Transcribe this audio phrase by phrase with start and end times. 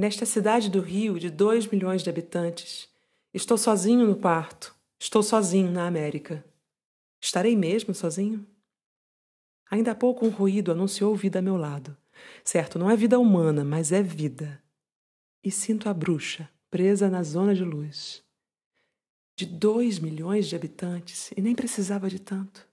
[0.00, 2.88] Nesta cidade do Rio, de dois milhões de habitantes,
[3.34, 6.42] estou sozinho no quarto, estou sozinho na América.
[7.20, 8.46] Estarei mesmo sozinho?
[9.70, 11.94] Ainda há pouco um ruído anunciou vida a meu lado.
[12.42, 14.62] Certo, não é vida humana, mas é vida.
[15.44, 18.24] E sinto a bruxa, presa na zona de luz.
[19.36, 22.66] De dois milhões de habitantes, e nem precisava de tanto.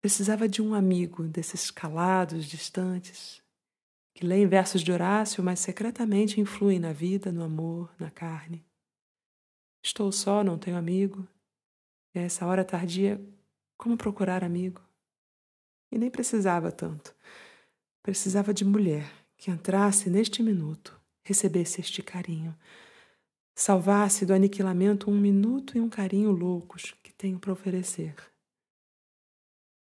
[0.00, 3.42] Precisava de um amigo desses calados, distantes,
[4.14, 8.64] que leem versos de Horácio, mas secretamente influem na vida, no amor, na carne.
[9.82, 11.26] Estou só, não tenho amigo.
[12.14, 13.20] E a essa hora tardia,
[13.76, 14.80] como procurar amigo?
[15.90, 17.14] E nem precisava tanto.
[18.02, 22.56] Precisava de mulher que entrasse neste minuto, recebesse este carinho,
[23.54, 28.14] salvasse do aniquilamento um minuto e um carinho loucos que tenho para oferecer.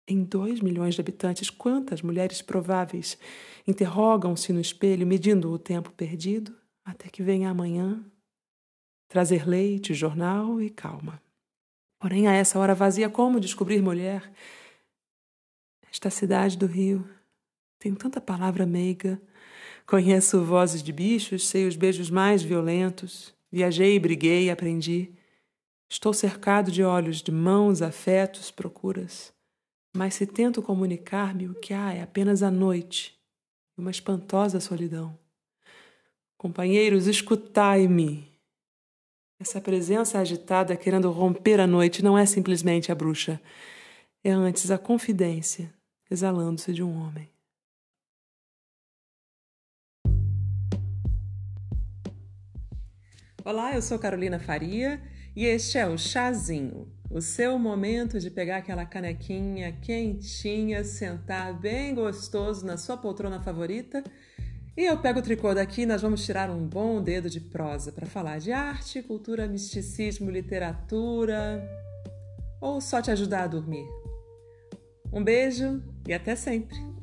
[0.06, 3.18] Em dois milhões de habitantes, quantas mulheres prováveis
[3.66, 8.04] interrogam-se no espelho, medindo o tempo perdido, até que venha amanhã
[9.08, 11.22] trazer leite, jornal e calma.
[11.98, 14.30] Porém, a essa hora vazia, como descobrir mulher?
[15.90, 17.08] Esta cidade do Rio
[17.78, 19.20] tem tanta palavra meiga.
[19.86, 23.32] Conheço vozes de bichos, sei os beijos mais violentos.
[23.50, 25.12] Viajei, briguei, aprendi.
[25.88, 29.32] Estou cercado de olhos, de mãos, afetos, procuras.
[29.96, 33.16] Mas se tento comunicar-me, o que há é apenas a noite
[33.78, 35.16] e uma espantosa solidão.
[36.36, 38.28] Companheiros, escutai-me.
[39.40, 43.40] Essa presença agitada querendo romper a noite não é simplesmente a bruxa,
[44.22, 45.72] é antes a confidência
[46.10, 47.33] exalando-se de um homem.
[53.44, 55.02] Olá, eu sou Carolina Faria
[55.36, 61.94] e este é o Chazinho o seu momento de pegar aquela canequinha quentinha, sentar bem
[61.94, 64.02] gostoso na sua poltrona favorita.
[64.74, 67.92] E eu pego o tricô daqui e nós vamos tirar um bom dedo de prosa
[67.92, 71.62] para falar de arte, cultura, misticismo, literatura
[72.62, 73.86] ou só te ajudar a dormir.
[75.12, 76.93] Um beijo e até sempre!